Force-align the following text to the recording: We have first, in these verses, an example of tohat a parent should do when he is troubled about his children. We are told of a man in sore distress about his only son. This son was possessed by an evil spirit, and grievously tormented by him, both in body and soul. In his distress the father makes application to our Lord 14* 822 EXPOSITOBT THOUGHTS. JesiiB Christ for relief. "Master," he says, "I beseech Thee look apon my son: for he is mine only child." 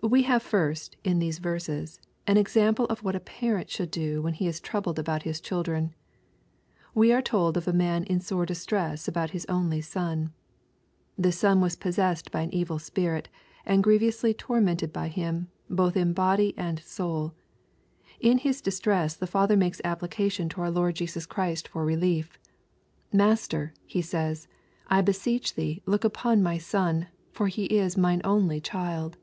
We 0.00 0.22
have 0.22 0.44
first, 0.44 0.96
in 1.02 1.18
these 1.18 1.40
verses, 1.40 1.98
an 2.24 2.36
example 2.36 2.84
of 2.86 3.02
tohat 3.02 3.16
a 3.16 3.18
parent 3.20 3.68
should 3.68 3.90
do 3.90 4.22
when 4.22 4.32
he 4.34 4.46
is 4.46 4.60
troubled 4.60 4.96
about 4.96 5.24
his 5.24 5.40
children. 5.40 5.92
We 6.94 7.10
are 7.12 7.20
told 7.20 7.56
of 7.56 7.66
a 7.66 7.72
man 7.72 8.04
in 8.04 8.20
sore 8.20 8.46
distress 8.46 9.08
about 9.08 9.30
his 9.30 9.44
only 9.46 9.80
son. 9.80 10.32
This 11.18 11.40
son 11.40 11.60
was 11.60 11.74
possessed 11.74 12.30
by 12.30 12.42
an 12.42 12.54
evil 12.54 12.78
spirit, 12.78 13.28
and 13.66 13.82
grievously 13.82 14.32
tormented 14.32 14.92
by 14.92 15.08
him, 15.08 15.48
both 15.68 15.96
in 15.96 16.12
body 16.12 16.54
and 16.56 16.78
soul. 16.84 17.34
In 18.20 18.38
his 18.38 18.60
distress 18.60 19.16
the 19.16 19.26
father 19.26 19.56
makes 19.56 19.80
application 19.82 20.48
to 20.50 20.60
our 20.60 20.70
Lord 20.70 20.94
14* 20.94 21.02
822 21.02 21.02
EXPOSITOBT 21.02 21.10
THOUGHTS. 21.24 21.26
JesiiB 21.26 21.28
Christ 21.34 21.66
for 21.68 21.84
relief. 21.84 22.38
"Master," 23.12 23.74
he 23.84 24.00
says, 24.02 24.46
"I 24.86 25.00
beseech 25.02 25.56
Thee 25.56 25.82
look 25.86 26.02
apon 26.04 26.40
my 26.40 26.56
son: 26.56 27.08
for 27.32 27.48
he 27.48 27.64
is 27.64 27.96
mine 27.96 28.20
only 28.22 28.60
child." 28.60 29.18